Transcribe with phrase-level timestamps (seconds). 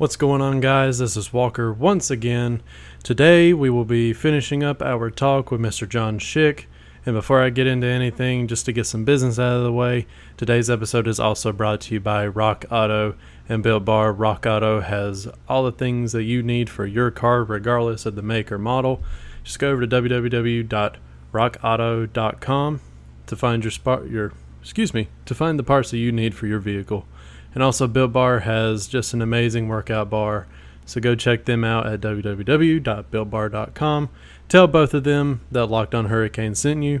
[0.00, 0.98] What's going on, guys?
[0.98, 2.62] This is Walker once again.
[3.02, 5.86] Today we will be finishing up our talk with Mr.
[5.86, 6.64] John Schick.
[7.04, 10.06] And before I get into anything, just to get some business out of the way,
[10.38, 13.14] today's episode is also brought to you by Rock Auto
[13.46, 14.14] and Built Bar.
[14.14, 18.22] Rock Auto has all the things that you need for your car, regardless of the
[18.22, 19.02] make or model.
[19.44, 22.80] Just go over to www.rockauto.com
[23.26, 24.32] to find your spot your
[24.62, 27.06] excuse me to find the parts that you need for your vehicle.
[27.54, 30.46] And also, Built Bar has just an amazing workout bar.
[30.86, 34.08] So go check them out at www.builtbar.com.
[34.48, 37.00] Tell both of them that Locked On Hurricane sent you.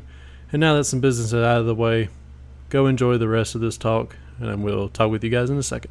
[0.52, 2.08] And now that some business is out of the way,
[2.68, 5.62] go enjoy the rest of this talk, and we'll talk with you guys in a
[5.62, 5.90] second.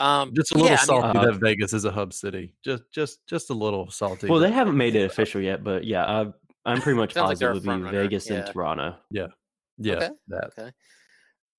[0.00, 2.54] Um, Just a little yeah, I mean, salty uh, that Vegas is a hub city.
[2.64, 4.28] Just, just, just a little salty.
[4.28, 6.26] Well, they haven't made it official yet, but yeah, I,
[6.64, 8.36] I'm pretty much Sounds like positive it'll be runner, Vegas yeah.
[8.36, 8.94] and Toronto.
[9.10, 9.26] yeah,
[9.80, 10.08] Okay.
[10.28, 10.50] that.
[10.58, 10.70] Okay.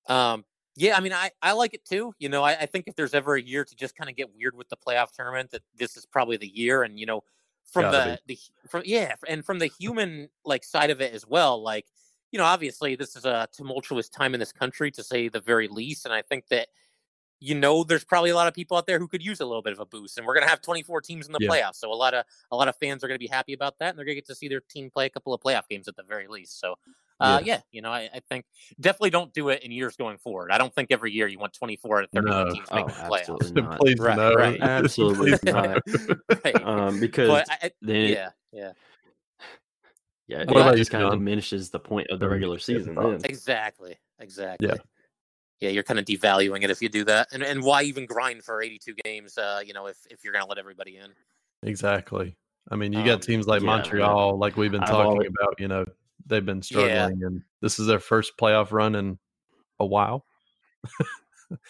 [0.08, 0.44] Um,
[0.76, 2.14] yeah, I mean, I, I like it too.
[2.18, 4.34] You know, I, I think if there's ever a year to just kind of get
[4.34, 6.82] weird with the playoff tournament, that this is probably the year.
[6.82, 7.24] And you know,
[7.64, 11.62] from the, the from yeah, and from the human like side of it as well.
[11.62, 11.86] Like,
[12.32, 15.68] you know, obviously this is a tumultuous time in this country to say the very
[15.68, 16.04] least.
[16.04, 16.68] And I think that
[17.40, 19.62] you know there's probably a lot of people out there who could use a little
[19.62, 20.18] bit of a boost.
[20.18, 21.48] And we're gonna have 24 teams in the Yeah.
[21.50, 23.90] playoffs, so a lot of a lot of fans are gonna be happy about that,
[23.90, 25.96] and they're gonna get to see their team play a couple of playoff games at
[25.96, 26.60] the very least.
[26.60, 26.76] So.
[27.20, 28.44] Uh, yeah, you know, I, I think
[28.80, 30.50] definitely don't do it in years going forward.
[30.50, 32.50] I don't think every year you want 24 out of 30 No.
[32.50, 33.18] teams Oh, making the playoffs.
[33.20, 33.78] absolutely not.
[33.80, 34.34] Please Right, no.
[34.34, 34.60] right.
[34.62, 35.82] Absolutely not.
[36.44, 36.64] Right.
[36.64, 38.72] Um, because But I, I- then it- yeah, yeah,
[40.28, 42.94] yeah, What it just kind of diminishes the point of the regular season.
[42.94, 43.20] Then.
[43.24, 44.68] exactly, exactly.
[44.68, 44.74] Yeah,
[45.60, 48.44] Yeah, you're kind of devaluing it if you do that, and and why even grind
[48.44, 49.36] for 82 games?
[49.36, 51.10] Uh, you know, if if you're gonna let everybody in.
[51.64, 52.36] Exactly.
[52.70, 55.28] I mean, you Um, got teams like yeah, Montreal, like we've been I've talking always-
[55.28, 55.58] about.
[55.58, 55.84] You know,
[56.30, 56.62] they've been Yeah.
[57.08, 59.18] struggling, and this is their first playoff run in
[59.78, 60.24] a while.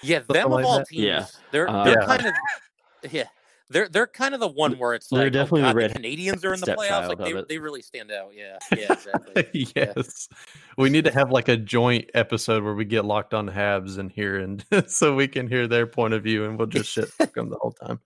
[0.02, 0.88] Yeah, Something them of all that.
[0.88, 1.26] teams, Yeah.
[1.50, 2.06] they're Uh, they're Yeah.
[2.06, 3.24] kind of yeah.
[3.72, 5.78] They're they're kind of the one where it's They're like, definitely oh the God, the
[5.78, 7.08] red Canadiens are in the playoffs.
[7.08, 8.32] Like they, they really stand out.
[8.34, 9.46] Yeah, yeah, exactly.
[9.76, 9.92] Yeah.
[9.96, 10.28] yes,
[10.76, 14.10] we need to have like a joint episode where we get locked on Habs and
[14.10, 17.32] here, and so we can hear their point of view, and we'll just shit talk
[17.34, 18.00] them the whole time.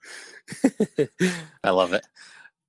[1.64, 2.06] I love it.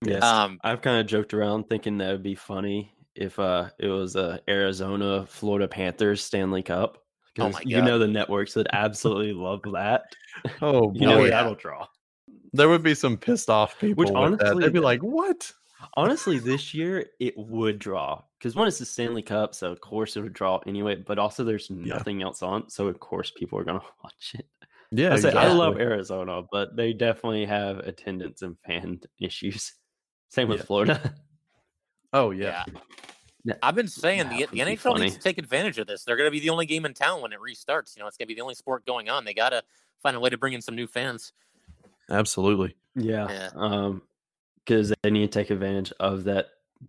[0.02, 0.24] Yes.
[0.24, 4.16] Um, I've kind of joked around thinking that would be funny if uh it was
[4.16, 7.04] uh, Arizona Florida Panthers Stanley Cup.
[7.40, 10.04] Oh my You know the networks would absolutely love that.
[10.62, 11.30] Oh You know yeah.
[11.32, 11.88] that'll draw.
[12.54, 14.04] there would be some pissed off people.
[14.04, 15.52] Which honestly- they'd be like, "What?"
[15.96, 20.16] Honestly, this year it would draw because one is the Stanley Cup, so of course
[20.18, 20.96] it would draw anyway.
[20.96, 24.46] But also, there's nothing else on, so of course people are gonna watch it.
[24.92, 25.78] Yeah, I, say, I love.
[25.80, 29.74] Arizona, but they definitely have attendance and fan issues.
[30.30, 30.66] Same with Yeah.
[30.66, 31.16] Florida.
[32.16, 32.80] Oh yeah, yeah.
[33.44, 33.54] Yeah.
[33.62, 35.02] I've been saying That the, the be NHL funny.
[35.04, 36.04] needs to take advantage of this.
[36.04, 37.96] They're going to be the only game in town when it restarts.
[37.96, 39.24] You know, it's going to be the only sport going on.
[39.24, 39.62] They got to
[40.02, 41.32] find a way to bring in some new fans.
[42.10, 42.76] absolutely.
[42.96, 43.28] Yeah.
[43.30, 43.50] Yeah.
[43.56, 44.02] Um,
[44.66, 46.48] because they need to take advantage of that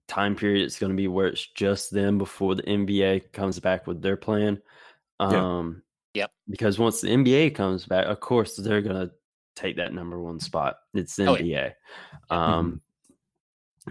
[0.08, 0.64] time period.
[0.64, 4.16] It's going to be where it's just them before the NBA comes back with their
[4.16, 4.62] plan.
[5.20, 5.26] Yeah.
[5.58, 5.82] Um,
[6.14, 6.30] Yep.
[6.48, 9.12] Because once the NBA comes back, of course they're going to
[9.56, 10.76] take that number one spot.
[10.94, 11.72] It's the Oh, yeah.
[12.30, 12.34] NBA.
[12.34, 12.80] Um,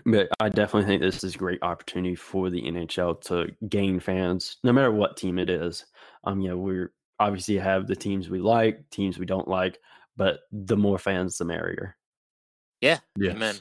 [0.06, 4.58] but I definitely think this is a great opportunity for the NHL to gain fans,
[4.64, 5.86] no matter what team it is.
[6.24, 9.80] Um, you know, we're obviously have the teams we like, teams we don't like,
[10.18, 11.96] but the more fans, the merrier.
[12.82, 13.00] Yeah.
[13.18, 13.36] Yes.
[13.36, 13.56] Amen.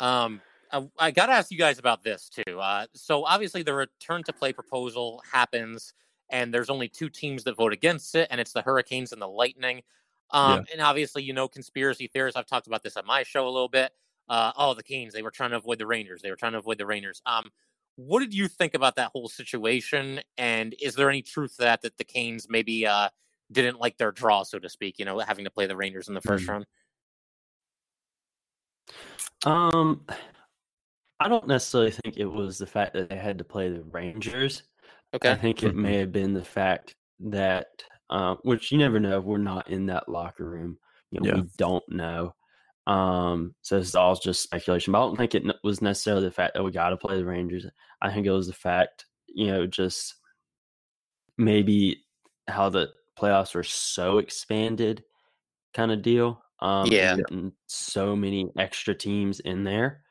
[0.00, 2.60] Um, I, I got to ask you guys about this too.
[2.60, 5.94] Uh, so obviously the return to play proposal happens,
[6.30, 9.28] and there's only two teams that vote against it, and it's the Hurricanes and the
[9.28, 9.82] Lightning.
[10.30, 12.36] Um, and obviously, you know, conspiracy theorists.
[12.36, 13.92] I've talked about this on my show a little bit.
[14.28, 15.12] Uh, oh, the Canes.
[15.12, 16.22] They were trying to avoid the Rangers.
[16.22, 17.20] They were trying to avoid the Rangers.
[17.26, 17.50] Um,
[17.96, 20.20] what did you think about that whole situation?
[20.38, 23.08] And is there any truth to that that the Canes maybe uh
[23.52, 24.98] didn't like their draw, so to speak?
[24.98, 26.48] You know, having to play the Rangers in the first Mm.
[26.48, 26.66] round.
[29.46, 30.06] Um,
[31.20, 34.62] I don't necessarily think it was the fact that they had to play the Rangers.
[35.12, 35.30] Okay.
[35.30, 37.68] I think it may have been the fact that,
[38.10, 39.20] uh, which you never know.
[39.20, 40.78] We're not in that locker room.
[41.10, 41.34] You know, Yeah.
[41.42, 42.34] we don't know.
[42.86, 44.92] Um, so it's all just speculation.
[44.92, 47.24] But I don't think it was necessarily the fact that we got to play the
[47.24, 47.66] Rangers.
[48.02, 50.14] I think it was the fact, you know, just
[51.38, 52.04] maybe
[52.48, 55.04] how the playoffs were so expanded,
[55.72, 56.42] kind of deal.
[56.60, 57.16] Um, Yeah.
[57.66, 60.02] so many extra teams in there.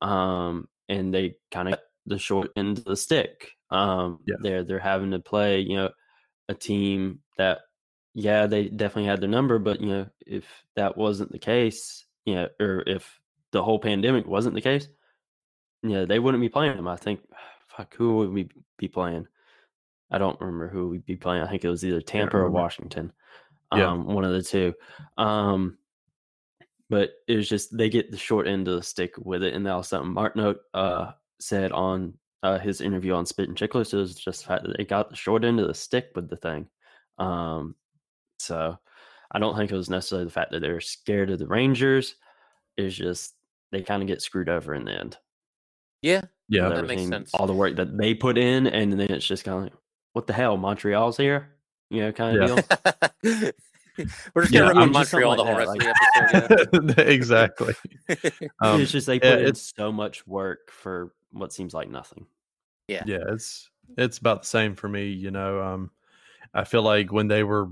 [0.00, 3.50] Um, and they kind of the short end of the stick.
[3.70, 4.36] Um, Yeah.
[4.40, 5.90] they're they're having to play, you know,
[6.48, 7.60] a team that,
[8.14, 10.44] yeah, they definitely had their number, but you know, if
[10.76, 13.20] that wasn't the case, you know, or if
[13.52, 14.88] the whole pandemic wasn't the case,
[15.82, 16.88] you know, they wouldn't be playing them.
[16.88, 17.20] I think,
[17.68, 18.48] fuck, who would we
[18.78, 19.26] be playing?
[20.10, 21.42] I don't remember who we'd be playing.
[21.42, 22.50] I think it was either Tampa or.
[22.50, 23.12] Washington.
[23.74, 23.90] Yeah.
[23.90, 24.74] Um, one of the two.
[25.16, 25.78] Um,
[26.90, 29.64] but it was just they get the short end of the stick with it, and
[29.64, 33.94] that was something Martin uh, said on uh, his interview on Spit and Chicklets.
[33.94, 36.28] It was just the fact that they got the short end of the stick with
[36.28, 36.68] the thing.
[37.18, 37.74] Um,
[38.38, 38.76] so
[39.32, 42.16] I don't think it was necessarily the fact that they're scared of the Rangers.
[42.76, 43.34] It's just
[43.70, 45.16] they kind of get screwed over in the end.
[46.02, 46.68] Yeah, Yeah.
[46.68, 47.30] That makes sense.
[47.32, 49.72] All the work that they put in, and then it's just kind of like,
[50.12, 50.56] what the hell?
[50.56, 51.52] Montreal's here,
[51.90, 52.62] you know, kind of
[53.22, 53.22] Yeah.
[53.22, 53.52] deal.
[54.34, 55.98] We're just Yeah, gonna rip I on mean, just something Montreal the whole like rest
[56.14, 56.98] that, of the episode.
[57.08, 57.74] exactly.
[58.60, 62.26] Um, it's just they yeah, put in so much work for what seems like nothing.
[62.88, 63.02] Yeah.
[63.06, 65.90] Yeah it's it's about the same for me you know um
[66.54, 67.68] i feel like when they were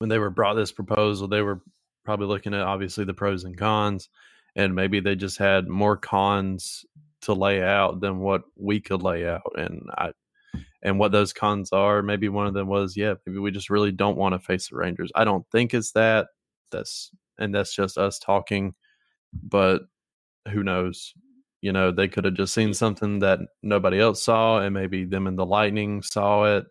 [0.00, 1.62] when they were brought this proposal they were
[2.04, 4.08] probably looking at obviously the pros and cons
[4.56, 6.84] and maybe they just had more cons
[7.22, 10.10] to lay out than what we could lay out and i
[10.82, 13.92] and what those cons are maybe one of them was yeah maybe we just really
[13.92, 15.12] don't want to face the rangers.
[15.14, 16.28] I don't think it's that
[16.70, 18.74] that's and that's just us talking
[19.42, 19.82] but
[20.48, 21.12] who knows?
[21.60, 25.26] You know they could have just seen something that nobody else saw and maybe them
[25.26, 26.64] and the lightning saw it.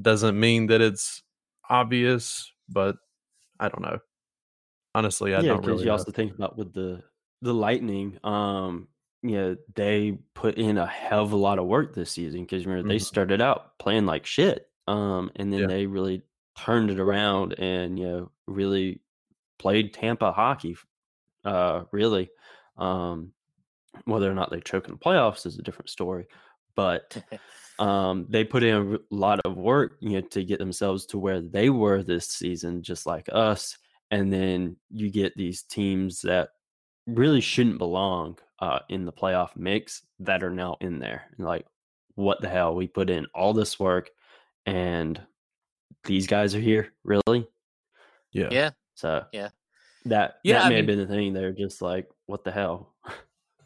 [0.00, 1.22] Doesn't mean that it's
[1.70, 2.96] obvious but
[3.60, 3.98] i don't know
[4.94, 5.92] honestly i yeah, don't because really you know.
[5.92, 7.02] also think about with the
[7.42, 8.88] the Lightning, um,
[9.22, 12.64] you know, they put in a hell of a lot of work this season because
[12.64, 13.04] remember they Mhm.
[13.04, 15.66] started out playing like shit, um, and then Yeah.
[15.66, 16.22] they really
[16.58, 19.02] turned it around and you know really
[19.58, 20.76] played Tampa hockey,
[21.44, 22.30] uh, really.
[22.78, 23.32] Um,
[24.04, 26.26] whether or not they choke in the playoffs is a different story,
[26.74, 27.22] but
[27.78, 31.40] um, they put in a lot of work, you know, to get themselves to where
[31.40, 33.76] they were this season, just like us.
[34.10, 36.50] And then you get these teams that
[37.06, 41.24] really shouldn't belong uh, in the playoff mix that are now in there.
[41.36, 41.66] And like,
[42.14, 42.74] what the hell?
[42.74, 44.10] We put in all this work,
[44.64, 45.20] and
[46.04, 47.46] these guys are here, really?
[48.32, 48.70] yeah yeah.
[48.94, 49.50] So Yeah.
[50.06, 51.32] that Yeah, that I may have been the thing.
[51.32, 52.94] They're just like, what the hell?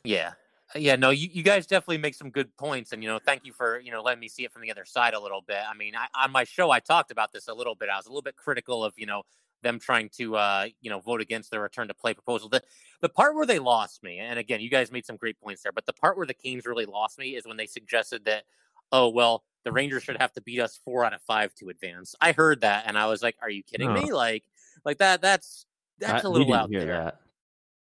[0.04, 0.32] Yeah.
[0.74, 2.92] Uh, Yeah, no, you, you guys definitely make some good points.
[2.92, 4.84] And, you know, thank you for, you know, letting me see it from the other
[4.84, 5.58] side a little bit.
[5.68, 7.88] I mean, I, on my show, I talked about this a little bit.
[7.88, 9.22] I was a little bit critical of, you know,
[9.62, 12.48] them trying to, uh, you know, vote against the return to play proposal.
[12.48, 12.62] The,
[13.02, 15.72] the part where they lost me, and again, you guys made some great points there,
[15.72, 18.44] but the part where the Canes really lost me is when they suggested that,
[18.90, 22.14] oh, well, the Rangers should have to beat us four out of five to advance.
[22.22, 24.00] I heard that and I was like, are you kidding No.
[24.00, 24.12] me?
[24.12, 24.44] Like,
[24.84, 25.66] like that, that's,
[25.98, 26.86] that's I- a little out there.
[26.86, 27.20] that.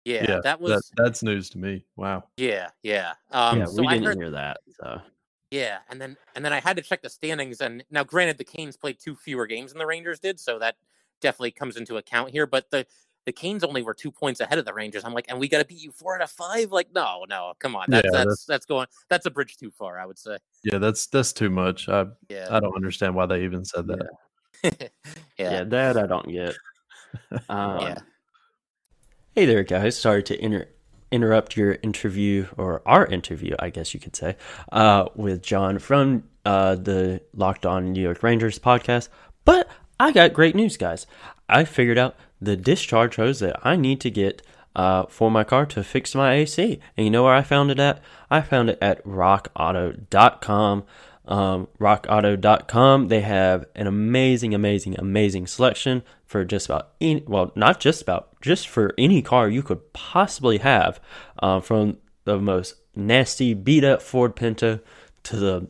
[0.08, 3.14] Yeah, yeah that was, that's news to me wow yeah, yeah.
[3.32, 4.58] Um, yeah, so we I didn't heard, hear that.
[4.80, 5.02] So
[5.52, 7.62] Yeah, and then and then I had to check the standings.
[7.62, 10.76] And now, granted, the Canes played two fewer games than the Rangers did, so that
[11.20, 12.46] definitely comes into account here.
[12.46, 12.86] But the
[13.26, 15.04] the Canes only were two points ahead of the Rangers.
[15.04, 16.72] I'm like, and we got to beat you four out of five.
[16.72, 19.72] Like, no, no, come on, that's Yeah, that's, that's- that's going that's a bridge too
[19.72, 20.00] far.
[20.00, 20.38] I would say.
[20.64, 24.08] yeah that's that's too much i Yeah, i don't understand why they even said that
[24.64, 24.72] yeah,
[25.38, 25.64] yeah, yeah.
[25.64, 26.56] that I don't get.
[27.50, 27.98] Um, Yeah.
[29.38, 29.96] Hey there, guys.
[29.96, 30.68] Sorry to inter-
[31.12, 34.36] interrupt your interview, or our interview, I guess you could say,
[34.72, 39.10] uh, with John from uh, the Locked On New York Rangers podcast.
[39.46, 39.70] But
[40.00, 41.06] I got great news, guys.
[41.48, 44.42] I figured out the discharge hose that I need to get
[44.76, 46.80] uh, for my car to fix my AC.
[46.98, 48.02] And you know where I found it at?
[48.32, 50.84] I found it at rockauto.com.
[51.28, 53.10] Um, rockauto.com.
[53.10, 58.40] They have an amazing, amazing, amazing selection for just about any, well, not just about,
[58.42, 61.00] just for any car you could possibly have,
[61.40, 64.80] uh, from the most nasty beat up Ford Pinto
[65.24, 65.68] to the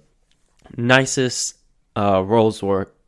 [0.75, 1.57] nicest
[1.95, 2.61] uh, Rolls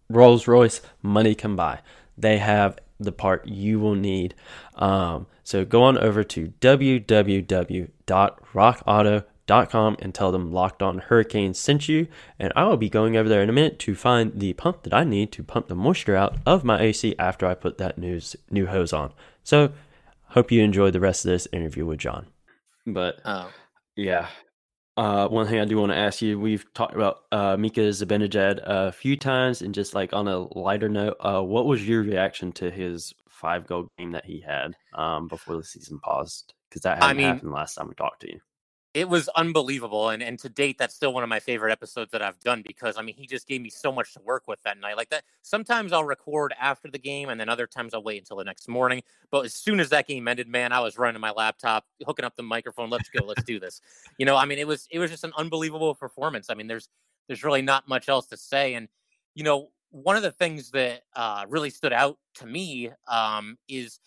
[0.09, 1.79] Royce, money can buy.
[2.17, 4.35] They have the part you will need.
[4.75, 12.07] Um, so go on over to www.rockauto.com and tell them Locked On Hurricane sent you.
[12.37, 14.93] And I will be going over there in a minute to find the pump that
[14.93, 18.35] I need to pump the moisture out of my AC after I put that news
[18.49, 19.11] new hose on.
[19.43, 19.71] So
[20.27, 22.27] hope you enjoy the rest of this interview with John.
[22.85, 23.51] But Oh,
[23.95, 24.27] yeah.
[24.97, 28.59] Uh, one thing I do want to ask you, we've talked about uh, Mika Zibanejad
[28.63, 32.51] a few times, and just like on a lighter note, uh, what was your reaction
[32.53, 36.53] to his five goal game that he had um, before the season paused?
[36.67, 38.39] Because that I hadn't mean- happened last time we talked to you.
[38.99, 42.21] It was unbelievable, and and to date, that's still one of my favorite episodes that
[42.21, 44.77] I've done because I mean, he just gave me so much to work with that
[44.77, 44.97] night.
[44.97, 48.35] Like that, sometimes I'll record after the game, and then other times I'll wait until
[48.35, 49.01] the next morning.
[49.31, 52.35] But as soon as that game ended, man, I was running my laptop, hooking up
[52.35, 52.89] the microphone.
[52.89, 53.81] Let's go, let's do this.
[54.17, 56.49] You know, I mean, it was it was just an unbelievable performance.
[56.49, 56.89] I mean, there's
[57.27, 58.89] there's really not much else to say, and
[59.33, 64.01] you know, one of the things that uh, really stood out to me um, is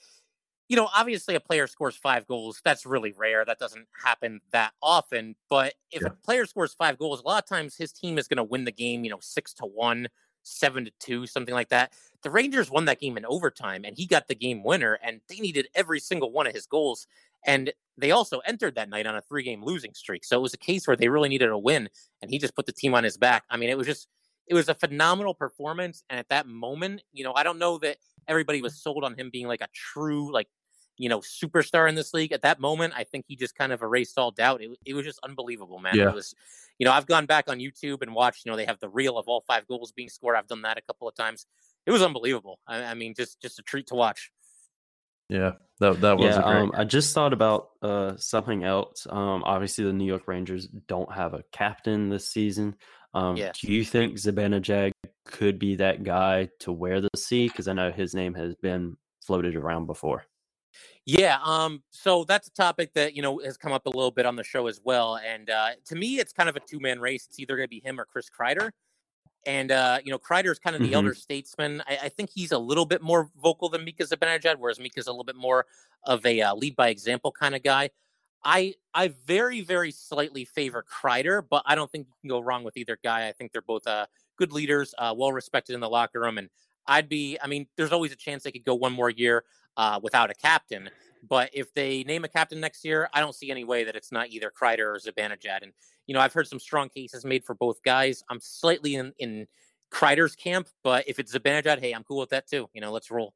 [0.72, 2.62] you know, obviously a player scores five goals.
[2.64, 3.44] That's really rare.
[3.44, 5.36] That doesn't happen that often.
[5.50, 6.08] But if Yeah.
[6.08, 8.64] a player scores five goals, a lot of times his team is going to win
[8.64, 10.08] the game, you know, six to one,
[10.44, 11.92] seven to two, something like that.
[12.22, 15.40] the Rangers won that game in overtime and he got the game winner and they
[15.40, 17.06] needed every single one of his goals.
[17.44, 20.24] And they also entered that night on a three game losing streak.
[20.24, 21.90] So it was a case where they really needed a win
[22.22, 23.44] and he just put the team on his back.
[23.50, 24.08] I mean, it was just,
[24.46, 26.04] it was a phenomenal performance.
[26.10, 27.98] And at that moment, you know, I don't know that
[28.28, 30.48] everybody was sold on him being like a true, like,
[30.99, 32.32] you know, superstar in this league.
[32.32, 34.62] At that moment, I think he just kind of erased all doubt.
[34.62, 35.94] It, it was just unbelievable, man.
[35.94, 36.08] Yeah.
[36.08, 36.34] It was,
[36.78, 39.18] you know, I've gone back on YouTube and watched, you know, they have the reel
[39.18, 40.37] of all five goals being scored.
[40.37, 41.46] I've done that a couple of times.
[41.87, 42.58] It was unbelievable.
[42.66, 44.30] I, I mean, just just a treat to watch.
[45.28, 46.62] Yeah, that that was yeah, a great.
[46.62, 49.06] um, I just thought about uh, something else.
[49.08, 52.76] Um, obviously, the New York Rangers don't have a captain this season.
[53.14, 53.52] Um, Yeah.
[53.58, 54.92] Do you think Zibanejad
[55.25, 57.49] could be that guy to wear the C?
[57.49, 60.25] Because I know his name has been floated around before.
[61.04, 64.25] Yeah, um, so that's a topic that you know has come up a little bit
[64.25, 65.16] on the show as well.
[65.16, 67.26] And uh, to me, it's kind of a two man race.
[67.26, 68.71] It's either going to be him or Chris Kreider.
[69.47, 70.94] And uh, you know, Kreider is kind of the Mhm.
[70.94, 71.82] elder statesman.
[71.88, 75.11] I, I think he's a little bit more vocal than Mika Zibanejad, whereas Mika's a
[75.12, 75.66] little bit more
[76.04, 77.90] of a uh, lead by example kind of guy.
[78.44, 82.64] I I very very slightly favor Kreider, but I don't think you can go wrong
[82.64, 83.28] with either guy.
[83.28, 84.06] I think they're both uh,
[84.37, 86.50] good leaders, uh, well respected in the locker room, and
[86.87, 87.38] I'd be.
[87.42, 89.44] I mean, there's always a chance they could go one more year
[89.76, 90.90] uh, without a captain.
[91.28, 94.10] But if they name a captain next year, I don't see any way that it's
[94.10, 95.62] not either Kreider or Zibanejad.
[95.62, 95.72] And
[96.06, 98.24] you know, I've heard some strong cases made for both guys.
[98.28, 99.46] I'm slightly in in
[99.92, 102.68] Kreider's camp, but if it's Zibanejad, hey, I'm cool with that too.
[102.72, 103.34] You know, let's roll.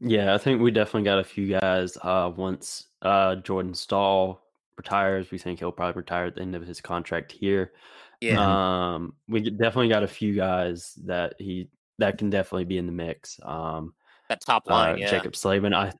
[0.00, 1.98] Yeah, I think we definitely got a few guys.
[2.00, 4.40] Uh, once uh, Jordan Staal
[4.76, 7.72] retires, we think he'll probably retire at the end of his contract here.
[8.20, 12.86] Yeah, Um, we definitely got a few guys that he that can definitely be in
[12.86, 13.38] the mix.
[13.42, 13.94] Um,
[14.30, 14.98] that top uh, line.
[14.98, 15.92] yeah, Jaccob Slavin, I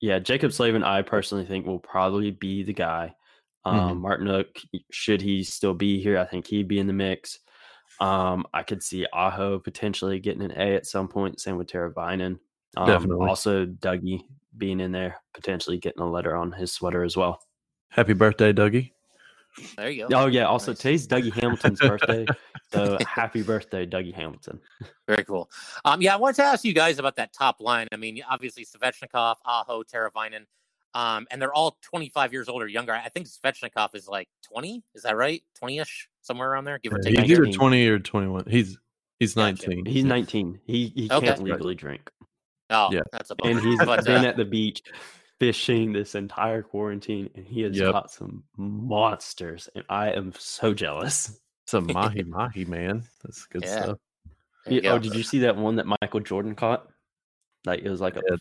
[0.00, 3.14] yeah, Jaccob Slavin, I personally think will probably be the guy.
[3.64, 4.46] Um, Martinook,
[4.90, 7.40] should he still be here, I think he'd be in the mix.
[7.98, 11.40] Um, I could see Aho potentially getting an A at some point.
[11.40, 12.38] Same with Teravainen.
[12.76, 13.26] Um, Definitely.
[13.26, 14.22] Also, Dougie
[14.56, 17.40] being in there, potentially getting a letter on his sweater as well.
[17.88, 18.92] Happy birthday, Dougie.
[19.76, 20.22] there you go.
[20.22, 20.78] Oh yeah, also Nice.
[20.78, 22.26] today's Dougie Hamilton's birthday,
[22.76, 24.60] so happy birthday, Dougie Hamilton.
[25.08, 25.50] Very cool.
[25.84, 27.88] Um, yeah, I wanted to ask you guys about that top line.
[27.92, 30.44] I mean, obviously Svechnikov, Aho, Teravainen,
[30.94, 32.92] um, and they're all 25 years old or younger.
[32.92, 34.82] I think Svechnikov is like 20.
[34.94, 35.42] Is that right?
[35.62, 37.18] 20ish, somewhere around there, give or take.
[37.18, 38.44] he's either twenty or twenty-one.
[38.48, 38.78] He's
[39.18, 39.68] he's Gotcha.
[39.68, 39.86] nineteen.
[39.86, 40.60] He's 19.
[40.64, 41.26] He he Okay.
[41.26, 42.10] can't legally drink,
[42.70, 43.02] Oh, Yeah.
[43.12, 43.52] that's a bummer.
[43.52, 44.82] and he's but, been uh, at the beach
[45.38, 47.92] fishing this entire quarantine, and he has Yep.
[47.92, 51.38] caught some monsters, and I am so jealous.
[51.66, 53.04] Some mahi mahi man.
[53.24, 53.82] That's good Yeah.
[53.82, 53.98] stuff.
[54.68, 56.88] Yeah, oh, did you see that one that Michael Jordan caught?
[57.64, 58.36] Like it was like a Yeah.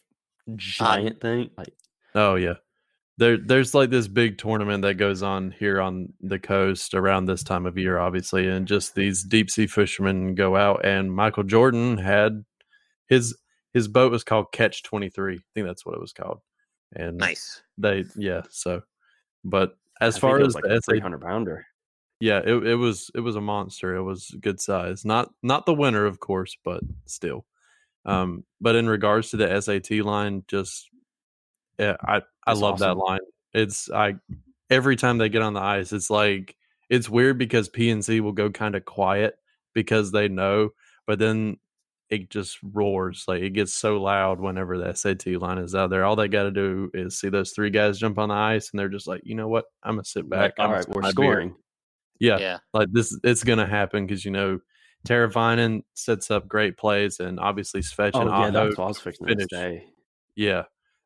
[0.55, 1.51] giant thing.
[1.57, 1.73] Like
[2.15, 2.55] Oh yeah.
[3.17, 7.43] There there's like this big tournament that goes on here on the coast around this
[7.43, 11.97] time of year, obviously, and just these deep sea fishermen go out and Michael Jordan
[11.97, 12.43] had
[13.07, 13.37] his
[13.73, 15.35] his boat was called Catch twenty three.
[15.35, 16.39] I think that's what it was called.
[16.95, 17.61] And nice.
[17.77, 18.81] they yeah, so
[19.43, 21.65] but as think far as like the a three hundred pounder.
[22.25, 23.95] Yeah, it, it was it was a monster.
[23.95, 25.05] It was good size.
[25.05, 27.45] Not not the winner, of course, but still.
[28.03, 30.89] Um, but in regards to the SAT line, just
[31.77, 33.19] yeah, I I That's love that line.
[33.53, 34.15] It's I
[34.71, 36.55] every time they get on the ice, it's like
[36.89, 39.35] it's weird because PNC will go kind of quiet
[39.75, 40.71] because they know,
[41.05, 41.57] but then
[42.09, 46.05] it just roars like it gets so loud whenever the SAT line is out there.
[46.05, 48.79] All they got to do is see those three guys jump on the ice, and
[48.79, 50.53] they're just like, you know what, I'm gonna sit back.
[50.57, 51.49] I'm right, we're scoring.
[51.49, 51.57] beer."
[52.19, 52.57] Yeah, Yeah.
[52.73, 54.59] like this it's gonna happen because you know
[55.07, 59.83] Teravainen sets up great plays and obviously Svech Oh and yeah, Aho, that's was finish.
[60.35, 60.63] yeah,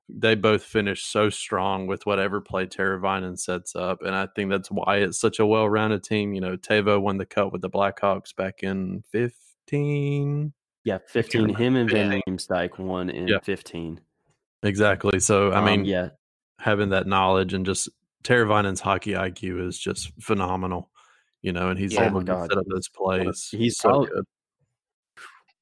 [0.08, 4.70] they both finish so strong with whatever play Teravainen sets up, and I think that's
[4.72, 6.34] why it's such a well-rounded team.
[6.34, 10.54] You know, Tavo won the cup with the Blackhawks back in fifteen.
[10.84, 11.54] Yeah, fifteen.
[11.56, 12.20] Him and Van Yeah.
[12.28, 13.40] Riemsdyk won in Yeah.
[13.44, 14.00] fifteen.
[14.64, 15.20] Exactly.
[15.20, 16.10] So I Um, mean, yeah,
[16.60, 17.90] having that knowledge and just
[18.24, 20.90] Teravainen's hockey IQ is just phenomenal.
[21.42, 22.04] You know, and he's Yeah.
[22.04, 23.48] Oh able my to set up those plays.
[23.52, 24.26] He's so probably- good.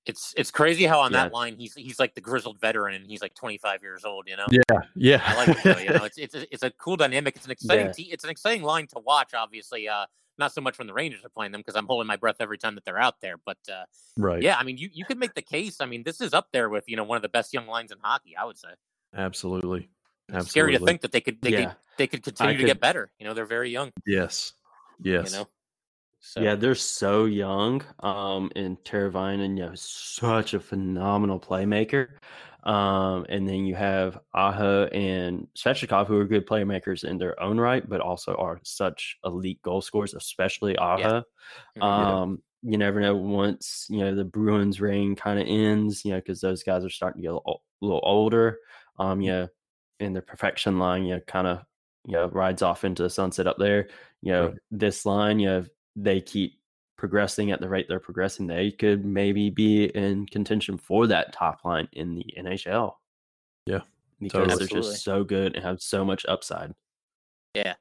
[0.05, 1.23] It's it's crazy how on Yeah.
[1.23, 4.25] that line he's he's like the grizzled veteran and he's like 25 years old.
[4.27, 4.45] You know.
[4.49, 5.21] Yeah, yeah.
[5.25, 5.77] I like it though.
[5.81, 7.35] You know, it's it's a, it's a cool dynamic.
[7.35, 7.91] It's an exciting Yeah.
[7.91, 9.33] te- it's an exciting line to watch.
[9.33, 10.05] Obviously, uh,
[10.37, 12.57] not so much when the Rangers are playing them because I'm holding my breath every
[12.57, 13.35] time that they're out there.
[13.45, 13.83] But uh,
[14.15, 14.41] right.
[14.41, 15.81] yeah, I mean, you you could make the case.
[15.81, 17.91] I mean, this is up there with you know one of the best young lines
[17.91, 18.33] in hockey.
[18.37, 18.69] I would say.
[19.13, 19.89] Absolutely.
[20.29, 20.49] It's Absolutely.
[20.49, 21.65] scary to think that they could they Yeah.
[21.65, 23.11] could they could continue to could- get better.
[23.19, 23.91] You know, they're very young.
[24.05, 24.53] Yes.
[25.01, 25.31] Yes.
[25.33, 25.47] You know.
[26.19, 27.83] So yeah, they're so young.
[27.99, 32.09] Um, and Teravainen, you know, such a phenomenal playmaker.
[32.63, 37.59] Um, and then you have Aho and Svechnikov, who are good playmakers in their own
[37.59, 41.23] right, but also are such elite goal scorers, especially Aho.
[41.77, 41.81] Mhm.
[41.81, 46.17] Um, you never know once you know the Bruins reign kind of ends, you know,
[46.17, 48.59] because those guys are starting to get a little, a little older.
[48.99, 49.47] Um, you know,
[49.99, 51.63] and the perfection line, you know, kind of
[52.05, 53.89] you know rides off into the sunset up there.
[54.21, 54.57] You know, right.
[54.71, 55.65] this line, you know,
[55.97, 56.59] they keep
[56.97, 61.65] progressing at the rate they're progressing, they could maybe be in contention for that top
[61.65, 62.93] line in the NHL.
[63.65, 63.81] Yeah,
[64.19, 64.65] because totally.
[64.65, 66.73] they're just so good and have so much upside.
[67.53, 67.73] Yeah.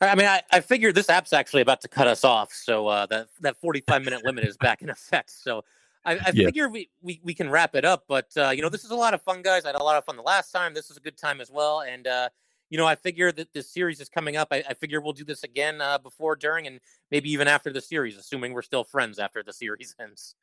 [0.00, 3.06] I mean, I, I figure this app's actually about to cut us off, so uh,
[3.06, 5.30] that that forty five minute limit is back in effect.
[5.30, 5.64] So
[6.04, 6.46] I, I yeah.
[6.46, 8.04] figure we, we we can wrap it up.
[8.06, 9.64] But uh, you know, this is a lot of fun, guys.
[9.64, 10.72] I had a lot of fun the last time.
[10.72, 12.28] This is a good time as well, and uh,
[12.70, 14.48] you know, I figure that this series is coming up.
[14.50, 17.80] I, I figure we'll do this again uh, before, during, and maybe even after the
[17.80, 20.34] series, assuming we're still friends after the series ends.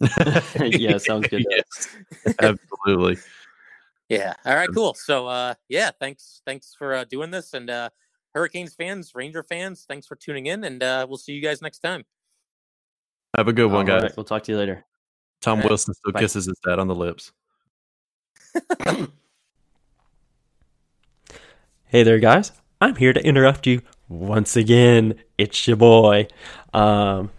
[0.60, 1.44] yeah, sounds good.
[1.48, 1.96] yes,
[2.40, 3.18] absolutely.
[4.08, 4.34] Yeah.
[4.44, 4.68] All right.
[4.74, 4.94] Cool.
[4.94, 5.90] So, uh, yeah.
[5.98, 6.42] Thanks.
[6.44, 7.90] Thanks for uh, doing this, and uh,
[8.34, 11.80] Hurricanes fans, Ranger fans, thanks for tuning in, and uh, we'll see you guys next
[11.80, 12.04] time.
[13.36, 14.02] Have a good one, guys.
[14.02, 14.84] Right, we'll talk to you later.
[15.40, 15.68] Tom right.
[15.68, 16.20] Wilson still Bye.
[16.20, 17.32] kisses his dad on the lips.
[21.92, 22.52] Hey there, guys.
[22.80, 25.16] I'm here to interrupt you once again.
[25.36, 26.26] It's your boy.
[26.72, 27.30] Um,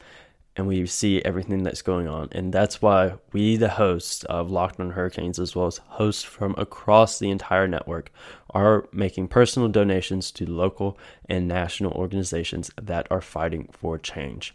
[0.58, 2.28] and we see everything that's going on.
[2.34, 6.54] And that's why we, the hosts of Locked On Hurricanes, as well as hosts from
[6.58, 8.12] across the entire network,
[8.49, 10.97] are making personal donations to local
[11.30, 14.54] and national organizations that are fighting for change.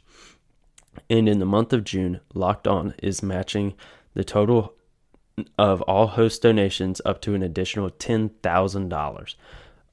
[1.10, 3.74] And in the month of June, Locked On is matching
[4.14, 4.74] the total
[5.58, 9.34] of all host donations up to an additional $10,000.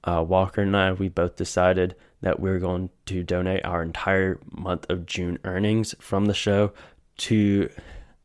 [0.03, 4.89] Uh, Walker and I, we both decided that we're going to donate our entire month
[4.89, 6.71] of June earnings from the show
[7.17, 7.69] to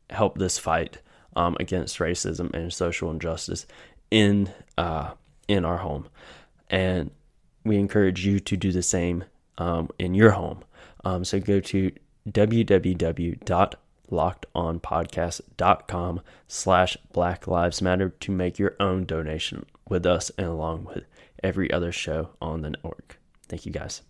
[0.09, 0.99] help this fight
[1.35, 3.67] um, against racism and social injustice
[4.09, 5.11] in uh,
[5.47, 6.07] in our home,
[6.69, 7.11] and
[7.63, 9.23] we encourage you to do the same
[9.57, 10.63] um, in your home.
[11.05, 11.91] Um, so go to
[12.31, 13.77] www
[14.11, 21.03] lockedonpodcast.com slash black lives matter to make your own donation with us and along with
[21.43, 23.19] every other show on the network.
[23.47, 24.01] Thank you guys